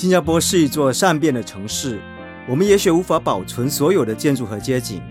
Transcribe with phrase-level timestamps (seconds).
[0.00, 2.00] 新加坡是一座善变的城市，
[2.48, 5.02] 我们也许无法保存所有的建筑和街景，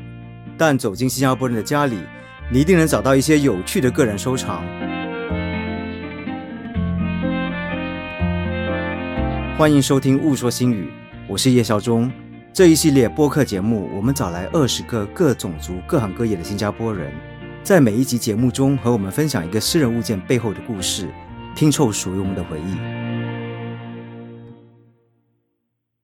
[0.58, 2.00] 但走进新加坡人的家里，
[2.52, 4.64] 你一定能找到一些有趣的个人收藏。
[9.56, 10.86] 欢迎收听《雾说新语》，
[11.28, 12.12] 我是叶孝忠。
[12.52, 17.14] 这一系列播客节目，我们找来二十个各种族、各行各业的新加坡人，
[17.62, 21.08] 在每一集节目中和我们分享一个私人物件背后的故事，
[21.56, 22.99] 拼凑属于我们的回忆。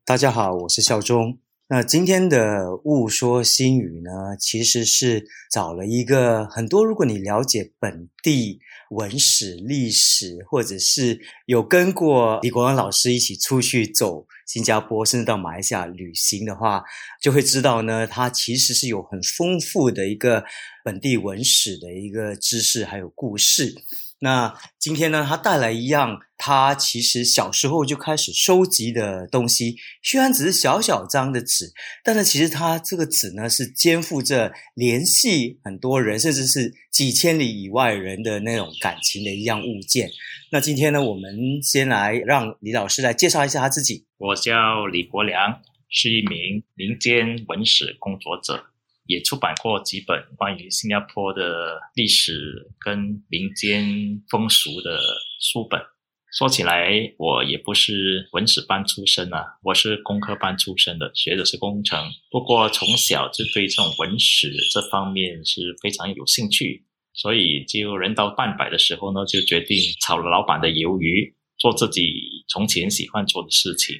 [0.07, 1.39] 大家好，我是孝忠。
[1.67, 8.59] 那今天的雾说新语呢，其实是找了一个很多，如果你了解本地
[8.91, 16.83] 文史、历史，或者是有跟过李国安老师一起出去走新加坡，甚至到马来西亚旅行的话，
[17.19, 20.43] 就会知道呢，他其实是有很丰富的一个
[20.83, 23.73] 本地文史的一个知识，还有故事。
[24.25, 31.71] 那今天呢，他带来一样他其实小时候就开始收集的东西，虽然只是小小张的纸，
[32.03, 40.09] 但是其实他这个纸呢是肩负着联系很多人，甚至是几千里以外人的那种感情的一样物件。
[40.51, 44.07] 那今天呢，我们先来让李老师来介绍一下他自己。
[44.17, 48.65] 我叫李国良，是一名民间文史工作者。
[49.05, 54.99] 也出版过几本关于新加坡的历史跟民间风俗的
[55.39, 55.79] 书本。
[56.37, 62.11] 说起来，我也不是文史班出身啊，我是工科班出身的，学的是工程。
[62.29, 73.95] 不过从小就对这种文史这方面是非常有兴趣，所以就人到半百的时候呢，就决定炒了老板的鱿鱼，做自己从前喜欢做的事情。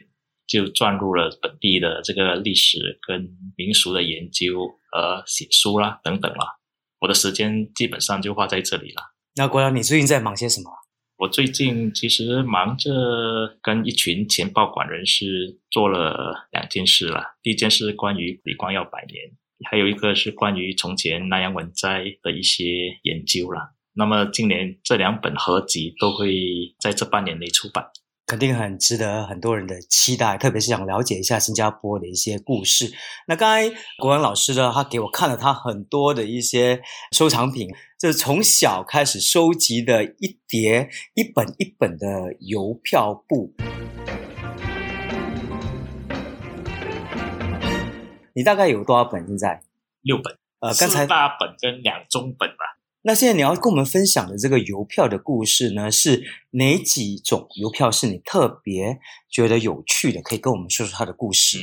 [0.48, 6.56] 就转入了本地的这个历史跟民俗的研究，呃，写书啦等等啦。
[7.02, 9.02] 我的时间基本上就花在这里了。
[9.36, 10.72] 那郭阳，你最近在忙些什么？
[11.18, 17.22] 我最近其实忙着跟一群前报馆人士做了两件事了。
[17.42, 19.32] 第一件事关于李光耀百年，
[19.70, 23.74] 还有一个是关于从前南洋文摘的一些研究了。
[23.94, 27.86] 那么今年这两本合集都会在这半年内出版。
[28.28, 32.92] 肯定很值得很多人的期待，特别是想了解一下新加坡的一些故事。
[33.28, 36.82] 那刚才国文老师呢，他给我看了他很多的一些
[37.12, 37.70] 收藏品，
[38.00, 43.54] 这是从小开始收集的一叠一本一本的邮票簿。
[48.34, 49.24] 你大概有多少本？
[49.28, 49.62] 现在
[50.02, 52.75] 六本，呃，刚才大本跟两中本吧。
[53.08, 58.98] 那现在你要跟我们分享的这个邮票的故事呢，是哪几种邮票是你特别
[59.30, 60.24] 觉得有趣的？
[60.24, 61.60] 可以跟我们说说它的故事。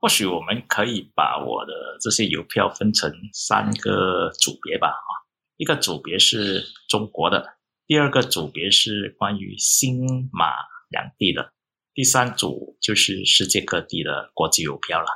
[0.00, 4.88] 或许我们可以把我的这些邮票分成三个组别吧。
[4.88, 5.10] 啊，
[5.58, 7.46] 一个组别是中国的，
[7.86, 10.46] 第二个组别是关于新马
[10.88, 11.52] 两地的，
[11.94, 15.06] 第三组就是世界各地的国际邮票了。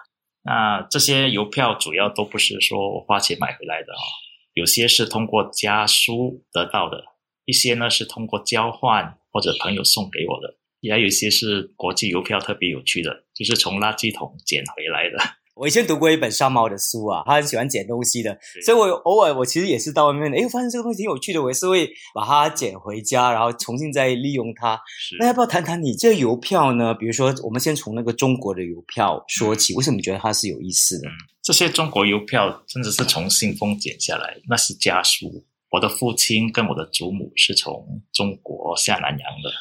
[0.45, 4.23] 那这些邮票主要都不是说我花钱买回来的啊。
[4.54, 7.04] 有些是通过家书得到的，
[7.44, 15.19] 一些呢是通过交换或者朋友送给我的，也有一些是国际邮票，特别有趣的，就是从垃圾桶捡回来的。
[15.54, 24.81] 我以前读过一本沙猫的书啊，他很喜欢捡东西的，所以我偶尔我其实也是到外面，哎，发现这个东西挺有趣的，我也是会把它捡回家，然后重新再利用它。
[25.21, 26.92] 那要不要谈谈你这个邮票呢？
[26.92, 31.09] 比如说，我们先从那个中国的邮票说起，为什么你觉得它是有意思的？
[31.44, 35.44] 这些中国邮票真的是从信封剪下来，那是家书。
[35.72, 39.53] 我的父亲跟我的祖母是从中国下南洋的，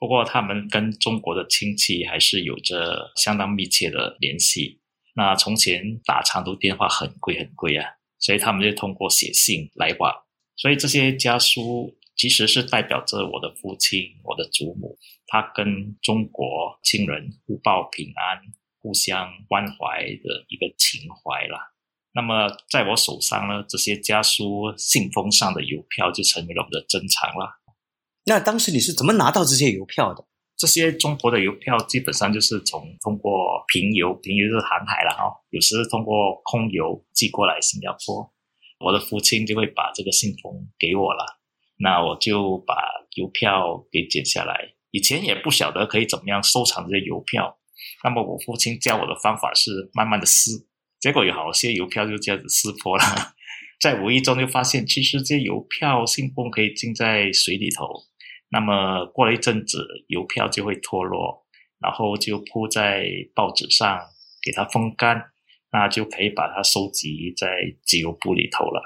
[0.00, 4.80] 不过他们跟中国的亲戚还是有着相当密切的联系。
[5.14, 7.88] 那从前打长途电话很贵很贵啊，
[8.18, 10.12] 所以他们就通过写信来往。
[10.56, 14.98] 所以这些家书其实是代表着我的父亲、我的祖母，
[15.28, 18.42] 他跟中国亲人互报平安、
[18.80, 21.72] 互相关怀的一个情怀啦。
[22.12, 27.60] 那么在我手上呢，这些家书信封上的邮票就成为了我的珍藏了。
[28.24, 30.24] 那当时你是怎么拿到这些邮票的？
[30.56, 38.32] 这些中国的邮票基本上就是从通过平邮，平邮是航海了哦，有时通过空邮寄过来新加坡，
[38.80, 41.38] 我的父亲就会把这个信封给我了，
[41.78, 42.74] 那我就把
[43.14, 44.74] 邮票给剪下来。
[44.90, 47.57] 以前也不晓得可以怎么样收藏这些邮票，
[48.04, 50.66] 那么我父亲教我的方法是慢慢的撕，
[51.00, 53.04] 结果有好些邮票就这样子撕破了，
[53.80, 57.86] 在无意中就发现，其实这邮票信封可以浸在水里头。
[58.50, 61.46] 那么过了一阵子，邮票就会脱落，
[61.80, 63.04] 然后就铺在
[63.34, 64.00] 报纸上，
[64.42, 65.22] 给它风干，
[65.70, 67.48] 那就可以把它收集在
[67.84, 68.82] 集邮簿里头了。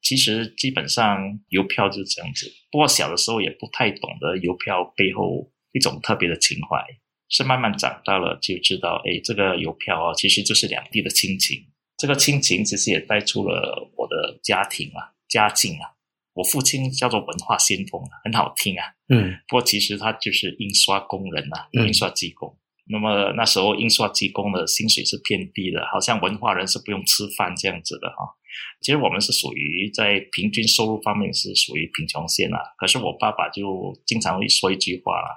[0.00, 6.82] 其实基本上邮票就是这样子，不过小的时候也不太懂得邮票背后一种特别的情怀，
[7.32, 11.58] 是慢慢长大了就知道，哎，这个邮票啊，其实就是两地的亲情。
[11.96, 15.96] 这个亲情其实也带出了我的家庭啊，家境啊。
[16.34, 18.84] 我父亲叫做文化先锋啊，很好听啊。
[19.08, 22.56] 嗯不过其实他就是印刷工人呐、嗯印刷技工。
[22.86, 28.28] 那么那时候印刷技工的薪水是偏低的，好像文化人是不用吃饭这样子的哈。
[28.80, 32.58] 其实我们是属于在平均收入方面是属于贫穷线啊。
[32.76, 35.28] 可是我爸爸就经常会说一句话啦：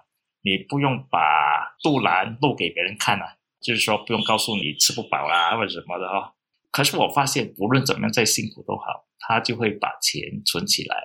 [0.46, 3.26] 你不用把肚腩露给别人看啊，
[3.60, 6.36] 就是说不用告诉你吃不饱啦或者什么的哈。
[6.72, 10.96] 可是我发现，无论怎么样再辛苦都好，他就会把钱存起来，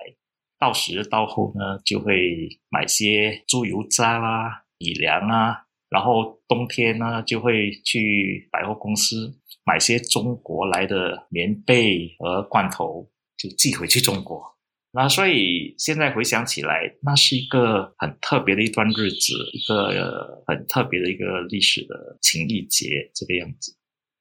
[0.59, 14.55] 到时到后呢，就会买些猪油渣啦、米粮啊，然后冬天呢就会去百货公司买些中国来的棉被和罐头，就寄回去中国。
[14.93, 23.77] 那所以现在回想起来，那是一个很特别的一段日子，一个、很特别的一个历史的情谊节这个样子。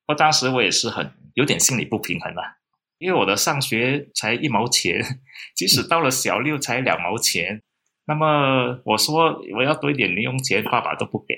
[0.06, 2.42] 我当时我也是很有点心理不平衡啊，
[2.98, 5.02] 因为我的上学才一毛钱，
[5.56, 7.62] 即使到了小六才两毛钱，
[8.06, 11.34] 那么我说我要多一点零用钱，爸爸都不给。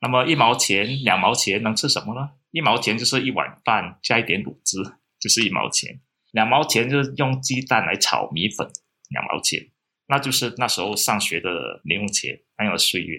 [0.00, 2.30] 那么一毛钱、两毛钱能吃什么呢？
[2.52, 4.78] 一毛钱就是一碗饭加一点卤汁，
[5.18, 5.96] 就是一毛钱；
[6.32, 8.66] 两毛钱就是用鸡蛋来炒米粉，
[9.10, 9.60] 两毛钱，
[10.08, 13.18] 那就是那时候上学的零用钱，还有岁月。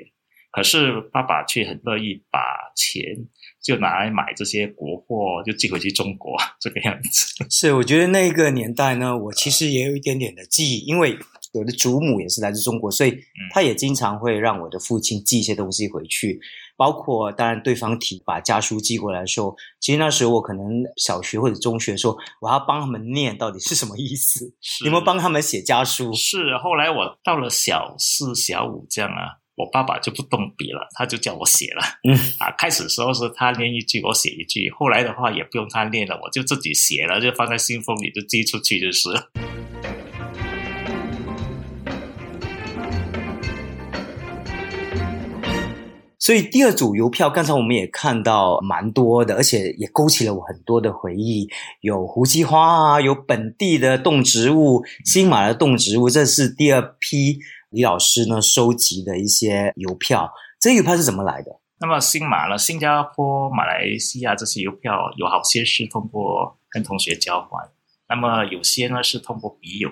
[0.52, 2.40] 可是爸爸却很乐意把
[2.76, 3.04] 钱
[3.64, 7.46] 就拿来买这些国货，就寄回去中国这个样子。
[7.52, 11.16] 是，我觉得那个年代呢，我其实也有一点点的记忆，因为
[11.54, 13.16] 我的祖母也是来自中国，所以
[13.52, 16.40] 她也经常会让我的父亲寄一些东西回去，
[16.80, 20.66] 包括当然对方提把家书寄过来的时候，其实那时候我可能
[20.96, 26.14] 小学或者中学的时候，我要帮他们念到底是什么意思， 是有没有帮他们写家书？
[26.14, 31.82] 是，后来我到了小四、小五这样啊，我爸爸就不动笔了，他就叫我写了。
[32.08, 39.49] 嗯啊，开始的时候是他念一句，我写一句，后来的话也不用他念了，我就自己写了，就放在信封里就寄出去就是了。
[46.30, 51.48] 所以第二组邮票，刚才我们也看到蛮多的，而且也勾起了我很多的回忆，
[51.82, 57.40] 有胡姬花啊，有本地的动植物，新马的动植物，这是第二批
[57.72, 60.32] 李老师呢收集的一些邮票。
[60.62, 61.50] 这邮票是怎么来的？
[61.80, 67.68] 那么新马呢，新加坡、马来西亚这些邮票有好些是通过跟同学交换，
[68.08, 69.90] 那么有些呢是通过笔友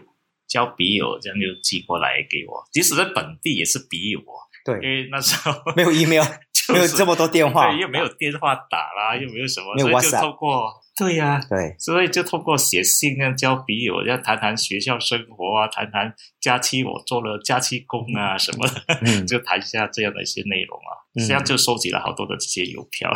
[0.47, 4.19] 交笔友，这样就寄过来给我，即使在本地也是笔友
[4.71, 6.23] 哦，因对，为那时候 没有 email，
[6.53, 16.11] 就是没有这么多电话，对，又没有电话打啦，又没有什么，没有所以就透过对呀、对，所以就通过写信啊，交笔友，要谈谈学校生活啊，谈谈
[16.41, 20.91] 假期我做了假期工啊 什么的，嗯，就谈一下这样的一些内容啊。
[21.19, 23.11] 嗯这样就收集了好多的这些邮票。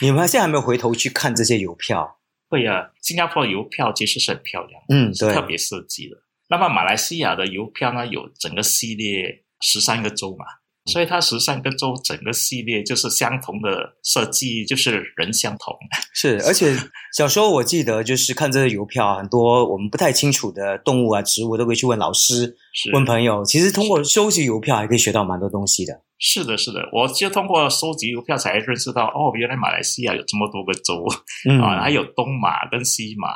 [0.00, 2.18] 你们现在还没有回头去看这些邮票？
[2.50, 6.16] 对呀、新加坡的邮票其实是很漂亮，嗯，对是特，别设计的。
[6.48, 10.46] 那么马来西亚的邮票呢，有整个系列十三个州嘛，
[10.88, 15.76] 所以它十三个州整个系列就是相同的设计，就是人相同。
[16.14, 16.74] 是，而且
[17.16, 22.56] 小时候我记得就是看这些邮票，很多我们不太清楚的动物啊、植物都可以去问老师、
[22.92, 23.44] 问朋友。
[23.44, 26.02] 其实通过收集邮票还可以学到蛮多东西的。
[26.18, 31.06] 是的，是的，我就通过收集邮票才认识到，哦，原来马来西亚有这么多个州。
[31.48, 33.28] 嗯，啊，还有东马跟西马。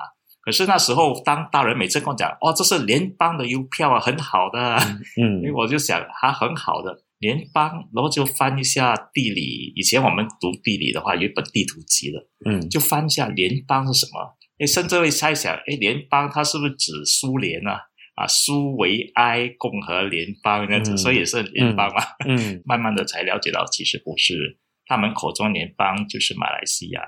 [0.45, 6.91] 可是那时候，当大人每次跟我讲，哦，这是联邦的邮票啊，很好的啊，嗯 因为我就想，它很好的
[7.23, 9.73] 联邦，然后就翻一下地理。
[9.77, 14.37] 以前我们读地理的话，有一本地图集的，嗯就翻一下联邦是什么。
[14.59, 17.81] 诶，甚至会猜想，诶，联邦它是不是指苏联啊？
[18.17, 22.03] 啊，苏维埃共和联邦这样子，嗯所以也是联邦嘛。
[22.29, 27.01] 嗯 慢慢的才了解到，其实不是，他们口中联邦就是马来西亚。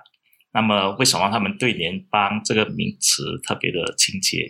[0.53, 4.47] 那么，为什么他们对联邦这个名词特别的亲切？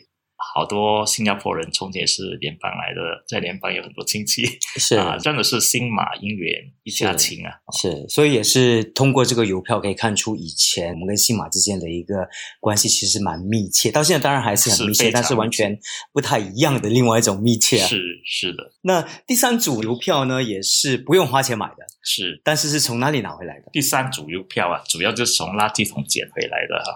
[0.55, 4.45] 好多新加坡人从前也是联邦来的，在联邦有很多亲戚
[4.79, 7.51] 是啊，真的是新马姻缘一家亲啊。
[7.77, 12.15] 是，所以也是通过这个邮票可以看出以前我们跟新马之间的一个
[12.61, 15.77] 关系其实蛮密切，到现在当然还是很密切，是但是完全
[16.13, 17.89] 不太一样的另外一种密切啊。
[17.89, 23.71] 是是的，那第三组邮票呢，也是不用花钱买的，是但是是从哪里拿回来的？
[23.73, 26.93] 第三组邮票啊，主要就是从垃圾桶捡回来的哈、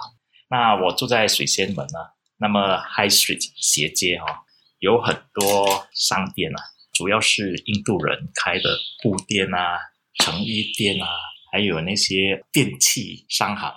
[0.48, 4.44] 那我住在水仙门啊，那么 High Street 斜街哈、
[4.78, 9.78] 有很多商店啊，主要是印度人开的布店啊、
[10.14, 11.06] 成衣店啊，
[11.52, 13.72] 还有那些电器商行。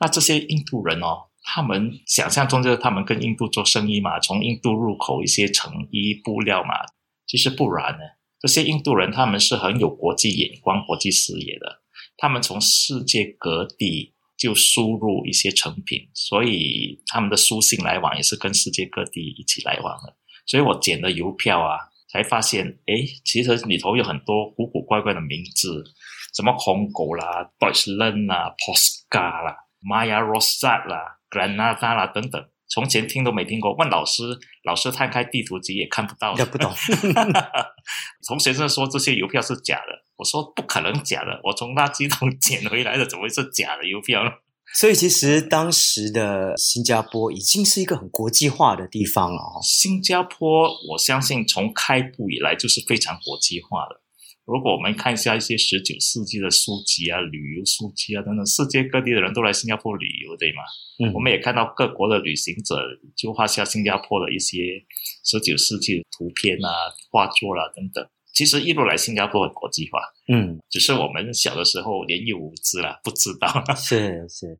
[0.00, 6.74] 那这些印度人哦，他们想象中就是他们跟印度做生意嘛，从印度入口一些成衣布料嘛，
[7.26, 8.00] 其实不然呢。
[8.40, 11.82] 这些印度人他们是很有国际眼光、国际视野的，
[12.16, 20.16] 他们从世界各地就输入一些成品，所以他们的书信来往也是跟世界各地一起来往的。
[20.46, 21.76] 所以我捡了邮票啊，
[22.08, 25.84] 才发现，哎，其实里头有很多古古怪怪的名字，
[26.34, 32.42] 什么红狗啦、Deutschland 啦、Posca 啦、Maya Rosat 啦、Granada 啦等等。
[32.68, 34.22] 从前听都没听过，问老师，
[34.64, 36.70] 老师摊开地图集也看不到，也不懂。
[38.22, 44.30] 从学生说这些邮票是假的，我说不可能假的，我从垃圾桶捡回来的，怎么会是假的邮票呢？
[44.74, 49.60] 所以其实当时的新加坡已经是一个很国际化的地方了哦。
[49.62, 54.02] 新加坡，我相信从开埠以来就是非常国际化的。
[54.48, 60.62] 如果我们看一下一些十九世纪的书籍啊、旅游书籍啊等等，世界各地的人都来新加坡旅游，对吗？
[61.04, 62.74] 嗯，我们也看到各国的旅行者
[63.14, 64.82] 就画下新加坡的一些
[65.22, 66.70] 十九世纪的图片啊、
[67.10, 68.08] 画作啦等等。
[68.32, 70.00] 其实一路来新加坡很国际化，
[70.32, 73.62] 嗯，只是我们小的时候年幼无知啦，不知道。
[73.76, 74.58] 是是。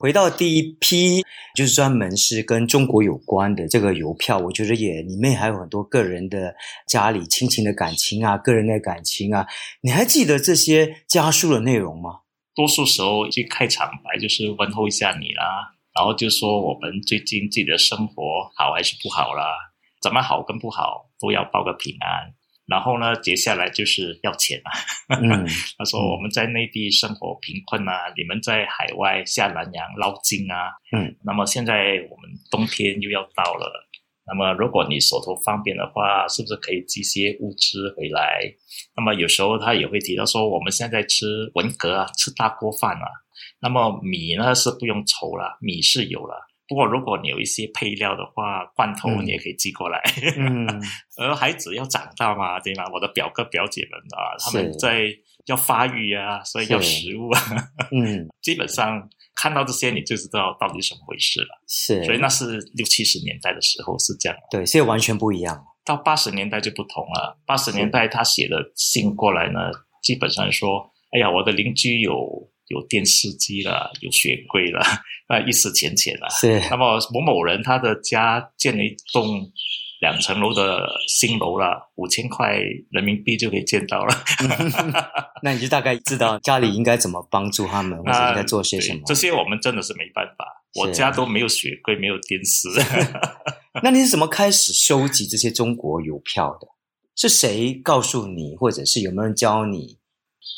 [0.00, 1.20] 回到第一批，
[1.54, 6.54] 就是专门是跟中国有关的这个邮票，我觉得也里面还有很多个人的
[6.88, 9.46] 家里亲情的感情啊，个人的感情啊。
[9.82, 12.20] 你还记得这些家书的内容吗？
[12.54, 19.44] 多数时候一开场白就是问候一下你啦，然后就说我们最近自己的生活好还是不好啦，
[20.00, 22.32] 怎么好跟不好都要报个平安。
[22.70, 24.70] 然后呢，接下来就是要钱了。
[25.76, 30.70] 他说我们在内地生活贫困啊，你们在海外下南洋捞金啊。
[30.96, 31.74] 嗯，那么现在
[32.08, 33.88] 我们冬天又要到了，
[34.24, 38.40] 那么如果你手头方便的话，是不是可以寄些物资回来？
[38.96, 43.06] 那么有时候他也会提到说，我们现在吃文革啊，吃大锅饭啊，
[43.60, 46.49] 那么米呢是不用愁了，米是有了。
[46.70, 50.00] 不过，如果你有一些配料的话，罐头你也可以寄过来。
[50.36, 50.64] 嗯，
[51.18, 52.84] 而孩子要长大嘛，对吗？
[52.94, 55.06] 我的表哥表姐们啊，他们在
[55.46, 57.40] 要发育啊，所以要食物啊。
[57.90, 61.60] 嗯， 基本上看到这些，你就知道到底什么回事了。
[61.66, 64.38] 是，所以那是六七十年代的时候是这样。
[64.48, 65.64] 对，现在完全不一样。
[65.84, 67.36] 到八十年代就不同了。
[67.44, 69.72] 八十年代他写的信过来呢，
[70.04, 72.14] 基本上说：“哎呀，我的邻居有。”
[72.70, 74.80] 有电视机了，有雪柜了，
[75.28, 76.28] 那一时浅浅了。
[76.30, 76.60] 是。
[76.70, 79.50] 那么某某人他的家建了一栋
[80.00, 82.56] 两层楼的新楼了，五千块
[82.90, 84.14] 人民币就可以建到了。
[85.42, 89.00] 那你就大概知道家里应该怎么帮助他们，或者应该做些什么。
[89.04, 90.44] 这些我们真的是没办法，
[90.76, 92.68] 我家都没有雪柜，没有电视。
[93.82, 96.68] 那你是怎么开始收集这些中国邮票的？
[97.16, 99.98] 是谁告诉你，或者是有没有人教你？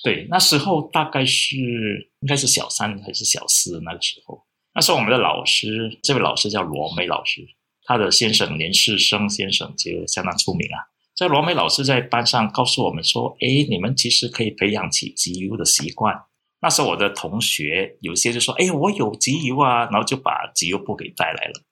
[0.04, 4.42] 对，那时候大概是应该是小三还是小四那个时候，
[4.74, 7.46] 那时候我们的老师，这位老师叫罗梅老师，
[7.84, 10.90] 他的先生连世生先生就相当出名啊。
[11.14, 16.14] 在罗梅老师在班上告诉我们说：“哎，你们其实可以培养起集邮的习惯。”
[16.62, 21.62] 那时候我的同学有些就说：“哎，我有集邮啊！”然后就把集邮簿给带来了，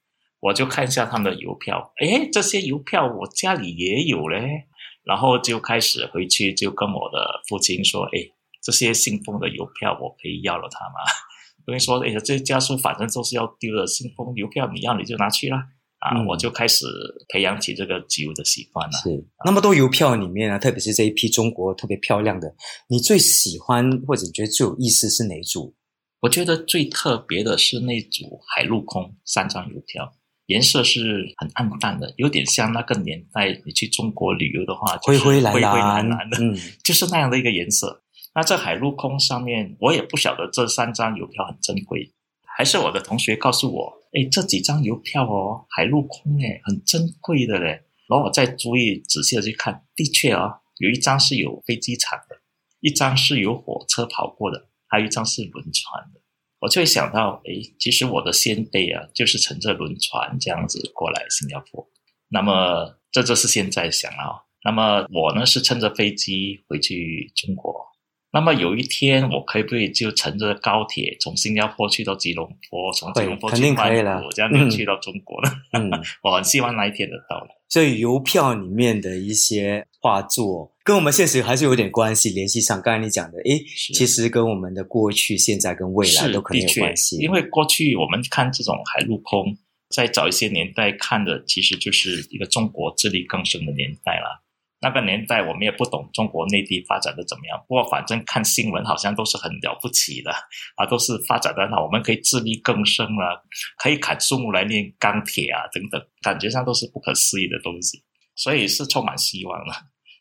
[0.40, 4.66] 我就看一下他们的邮票，哎，这些邮票我家里也有嘞。
[5.04, 8.18] 然后就开始回去，就跟我的父亲说：“哎，
[8.62, 10.94] 这些信封的邮票我可以要了它吗？”
[11.66, 15.68] 我跟你说：“哎呀，这些家书反正都是要丢的，信封邮票你要你就拿去啦。”
[16.00, 16.86] 啊，我就开始
[17.28, 18.92] 培养起这个集邮的习惯了。
[19.02, 22.54] 是那么多邮票里面啊，特别是这一批中国特别漂亮的，
[22.88, 25.74] 你最喜欢或者觉得最有意思是哪一组？
[26.20, 30.10] 我觉得最特别的是那组海陆空三张邮票。
[30.50, 38.02] 颜色是很暗淡的，有点像那个年代你去中国旅游的话，灰灰蓝蓝的，嗯， 就是那样的一个颜色。
[38.34, 42.12] 那在海陆空上面，我也不晓得这三张邮票很珍贵，
[42.56, 47.82] 还是我的同学告诉我，哎，这几张邮票哦，海陆空哎，很珍贵的嘞。
[48.08, 52.36] 然后我再注意仔细的去看，的确啊，有一张是有飞机场的，
[52.80, 56.19] 一张是有火车跑过的，还有一张是轮船的。
[56.60, 61.88] 我就会想到，哎，其实我的先辈啊，就是乘着轮船这样子过来新加坡。
[62.28, 64.44] 那么这就是现在想啊。
[64.62, 67.89] 那么我呢是乘着飞机回去中国。
[68.32, 75.50] 那么有一天，我可以不可以就乘着高铁从新加坡去到吉隆坡，从吉隆坡去曼谷，这样就去到中国了？
[75.72, 75.90] 嗯，
[76.22, 77.48] 我很希望那一天的到来。
[77.68, 82.30] 所以邮票里面的一些画作，跟我们现实还是有点关系。
[82.30, 87.16] 联系上刚才你讲的，诶，其实跟我们的过去、现在跟未来都可能有关系。
[87.18, 89.56] 因为过去我们看这种海陆空，
[89.88, 94.39] 在早一些年代看的，其实就是一个中国自力更生的年代了。
[94.80, 100.30] 那个年代我们也不懂中国内地发展的怎么样，不过反正看新闻好像都是很了不起的
[100.76, 103.44] 啊，都是发展的很好，我们可以自力更生了，
[103.76, 108.02] 可以砍树木来炼钢铁啊等等，感觉上都是不可思议的东西，
[108.34, 109.74] 所以是充满希望了。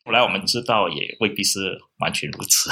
[0.04, 2.70] 后来我们知道也未必是完全如此，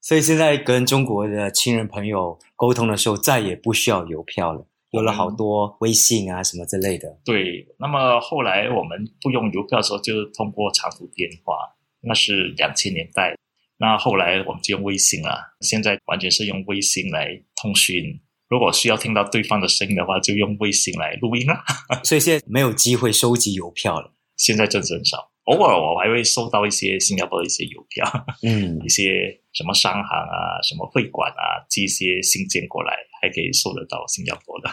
[0.00, 4.66] 所以现在跟中国的亲人朋友沟通的时候，再也不需要邮票了。
[4.94, 7.18] 有了好多微信啊什么之类的。
[7.24, 11.54] 对，那么后来我们不用邮票的时候，就是通过长途电话，
[12.02, 13.34] 那是两千年代。
[13.76, 17.28] 那后来我们就用微信了，现在完全是用微信来
[17.60, 18.20] 通讯。
[18.48, 21.56] 如果需要听到对方的声音的话，就用微信来录音了。
[22.04, 24.12] 所以现在没有机会收集邮票了。
[24.36, 28.04] 现在真是很少，偶尔我还会收到一些新加坡的一些邮票，
[28.42, 32.94] 嗯， 一些什么商行啊、什么会馆啊寄一些信件过来。
[33.24, 34.68] 还可以收得到新加坡的。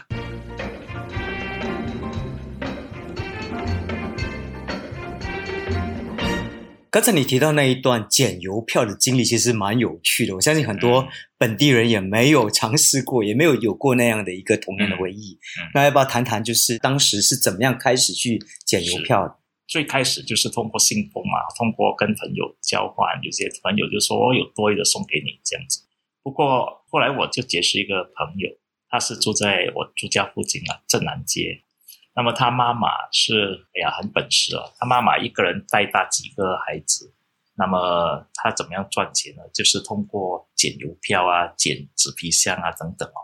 [6.90, 10.36] 刚才你提到那一段捡邮票的经历，其实蛮有趣的。
[10.36, 15.40] 我相信很多本地人也没有尝试过，也没有有过那样的一个童年的回忆。
[15.74, 19.34] 那要不要谈谈，就是当时是怎么样开始去捡邮票的？
[19.70, 25.80] 最开始就是通过信封嘛，通过跟朋友交换，有些朋友就说我有多余的送给你这样子。
[26.22, 28.50] 不过后来我就结识一个朋友，
[28.90, 31.64] 他是住在我住家附近啊，正南街。
[32.14, 37.16] 那么他妈妈是哎呀很本事啊，他妈妈一个人带大几个孩子。
[37.56, 39.42] 那么他怎么样赚钱呢？
[39.54, 43.20] 就是通过捡邮票啊、捡纸皮箱啊等等哦。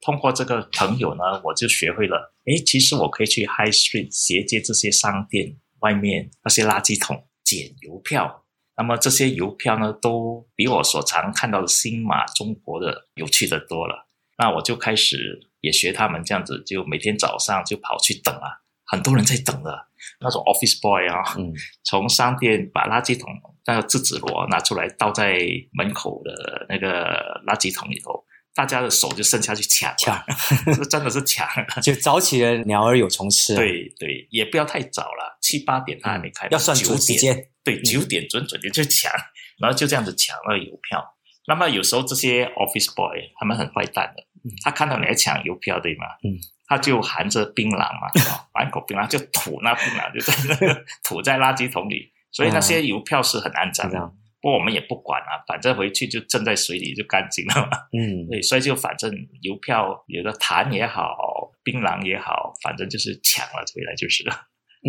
[0.00, 8.39] 通过这个朋友呢，我就学会了，哎，其实我可以去 High Street 斜街这些商店外面那些垃圾桶捡邮票。
[8.80, 14.08] 那么这些邮票呢，都比我所常看到的新马中国的有趣的多了。
[14.38, 18.48] 那我就开始也学他们这样子，就每天早上就跑去等啊，
[18.86, 19.86] 很多人在等的，
[20.18, 21.22] 那种 office boy 啊，
[21.84, 23.28] 从商店把垃圾桶
[23.66, 25.38] 那个制纸箩拿出来倒在
[25.72, 28.24] 门口的那个垃圾桶里头。
[28.52, 30.20] 大家的手就伸下去抢，抢，
[30.74, 31.46] 这真的是抢，
[31.80, 33.54] 就早起的鸟儿有虫吃。
[33.54, 39.12] 对对，也不要太早了，七八点他还没开，要算九点，对，九点准准的就抢，
[39.60, 41.04] 然后就这样子抢那个邮票。
[41.46, 44.22] 那么有时候这些 office boy 他们很坏蛋的，
[44.62, 46.06] 他看到你在抢邮票，对吗？
[46.22, 48.08] 嗯，他就含着槟榔嘛，
[48.54, 53.98] 满口槟榔就吐那槟榔，就在那吐在垃圾桶里，所以那些邮票是很肮脏的。
[54.42, 57.76] 不过我们也不管啊，反正回去就浸在水里就干净了嘛。
[57.92, 64.34] 嗯，对，所以就反正邮票有的痰也好，槟榔也好，反正就是抢了回来就是了。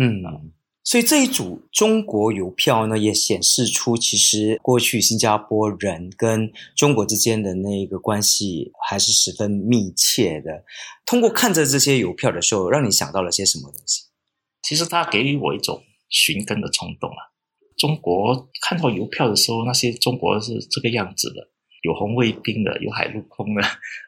[0.00, 0.22] 嗯，
[0.84, 10.64] 所以这一组中国邮票呢，也显示出其实过去新加坡人跟中国之间的那个关系还是十分密切的。
[11.06, 14.02] 通过看着这些邮票的时候，让你想到了些什么东西？
[14.62, 17.30] 其实它给予我一种寻根的冲动啊。
[17.78, 21.48] 中国看到邮票的时候，那些中国是这个样子的：
[21.82, 23.62] 有红卫兵的，有海陆空的，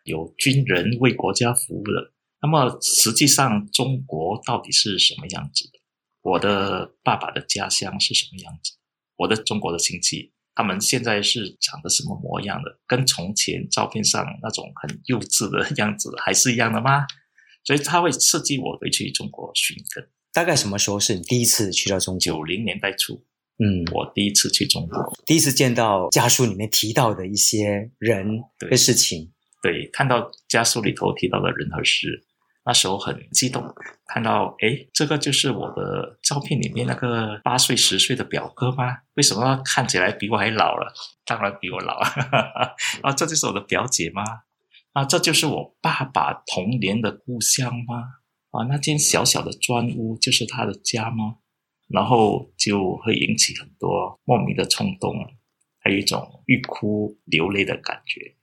[0.04, 2.12] 有军人为国家服务的。
[2.42, 5.78] 那么实际上，中国到底是什么样子的？
[6.24, 8.72] 我的爸爸的家乡是什么样子？
[9.16, 12.80] 我的中国的亲戚，他们现在是长得什么模样的？
[12.86, 17.06] 跟从前照片上那种很幼稚的样子还是一样的吗？
[17.62, 20.08] 所以他会刺激我回去中国寻根。
[20.32, 22.20] 大概什么时候是你第一次去到中国？
[22.20, 23.24] 九零年代初。
[23.58, 28.26] 嗯，我第一次去中国，第一次见到家书里面提到的一些人
[28.58, 29.30] 的事情，
[29.62, 32.23] 对，看到家书里头提到的人和事，
[32.64, 33.62] 那时候很激动。
[34.06, 38.98] 看到，哎，这个就是我的照片里面那个八岁、十岁的表哥吗？
[39.14, 40.92] 为什么看起来比我还老了？
[41.24, 42.08] 当然比我老啊！
[43.02, 44.22] 啊，这就是我的表姐吗？
[44.92, 48.04] 啊，这就是我爸爸童年的故乡吗？
[48.50, 51.36] 啊，那间小小的砖屋就是他的家吗？
[51.88, 55.14] 然后就会引起很多莫名的冲动，
[55.80, 58.36] 还有一种欲哭流泪的感觉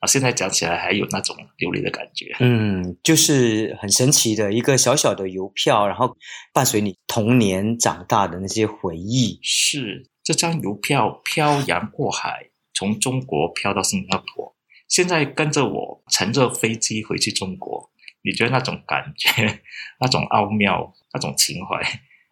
[0.00, 0.06] 啊！
[0.06, 2.34] 现在讲起来还有那种流泪的感觉。
[2.40, 6.16] 嗯，就是很神奇的一个小小的邮票，然后
[6.52, 9.38] 伴随你童年长大的那些回忆。
[9.42, 14.54] 是这张邮票漂洋过海，从中国飘到新加坡，
[14.88, 17.90] 现在跟着我乘着飞机回去中国，
[18.22, 19.60] 你觉得那种感觉、
[20.00, 21.82] 那种奥妙、那种情怀？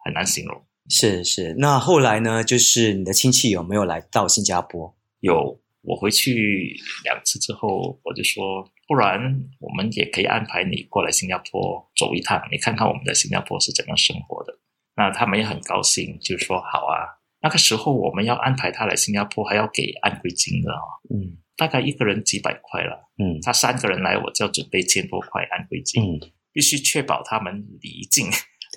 [0.05, 1.55] 很难形容，是是。
[1.57, 2.43] 那后来呢？
[2.43, 4.95] 就是你的亲戚有没有来到新加坡？
[5.19, 9.19] 有，我回去两次之后，我就说，不然
[9.59, 14.57] 我们也可以安排你过来新加坡走一趟，你看看我们在新加坡是怎样生活的。
[14.95, 17.19] 那他们也很高兴，就说好啊。
[17.41, 20.81] 那个时候我们要安排他来新加坡，还要给安归金的啊，
[21.13, 26.19] 嗯，大概一个人几百块了，嗯，他三个人来，我就要准备千多块安归金，嗯，
[26.51, 28.27] 必须确保他们离境。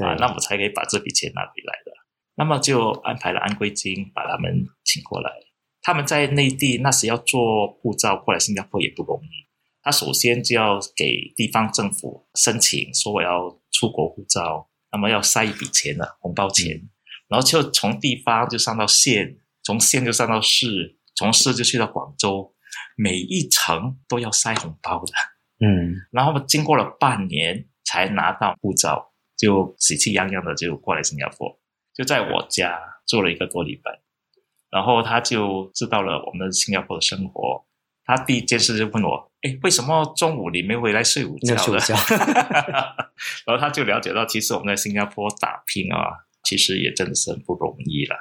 [0.04, 1.92] 啊，那我才可以把这笔钱拿回来的。
[2.36, 5.30] 那么就安排了安归金把他们请过来。
[5.82, 9.48] 他们在内地那时要做护照过来新加坡也不容易，
[9.82, 16.88] 他首先就要给地方政府申请，说我要出国护照，那么要塞一笔钱的红包钱，
[17.28, 22.54] 然后就从地方就上到县，从县就上到市，从市就去到广州，
[22.96, 25.12] 每一层都要塞红包的。
[25.66, 25.94] 嗯。
[26.10, 31.58] 然后经过了半年才拿到护照，就喜气洋洋的就过来新加坡，
[31.94, 34.00] 就在我家住了一个多礼拜，
[34.70, 37.64] 然后他就知道了我们新加坡的生活。
[38.04, 41.98] 他第一件事就问我：“哎，为什么中午你没回来睡午觉的？”没有睡午
[43.44, 48.16] 然后他就了解到，其实我们在新加坡打拼啊，其实也真的是很不容易了。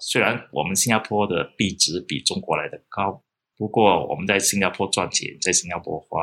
[0.00, 3.22] 虽然我们新加坡的币值比中国来的高，
[3.56, 6.18] 不过我们在新加坡赚钱，在新加坡花，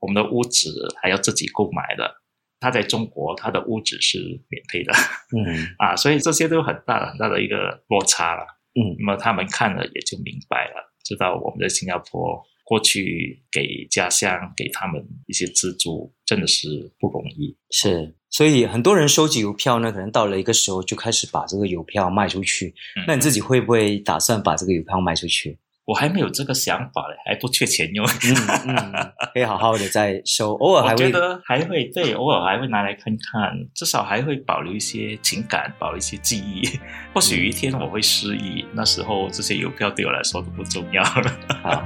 [0.00, 2.22] 我们的屋子还要自己购买的。
[2.60, 4.92] 他在中国，他的屋子是免费的
[5.36, 8.46] 嗯 啊，所以这些都有很大很大的一个落差了。
[8.74, 17.56] 嗯那么他们看了也就明白了，知道我们在新加坡过去给家乡给他们一些资助，真的是不容易。
[17.70, 22.74] 是，所以很多人收集邮票呢，可能到了一个时候就开始把这个邮票卖出去。
[22.96, 25.58] 嗯那你自己会不会打算把这个邮票卖出去？
[25.86, 28.06] 我还没有这个想法嘞，还不缺钱用。
[28.06, 28.34] 嗯
[28.68, 28.92] 嗯，
[29.34, 36.66] 可以好好的再收，偶尔还我觉得还会对，偶尔还会拿来看看，至少还会保留一些情感，保留一些记忆。
[37.12, 41.38] 或许有一天我会失忆，那时候这些邮票对我来说都不重要了。
[41.62, 41.84] 好，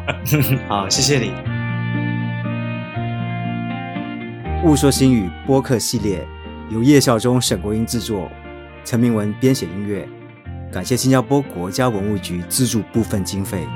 [0.82, 1.32] 好，谢谢你。
[4.64, 6.24] 雾说新语播客系列
[6.70, 8.30] 由叶孝忠、沈国英制作，
[8.84, 10.08] 陈明文编写音乐，
[10.70, 13.66] 感谢新加坡国家文物局资助部分经费。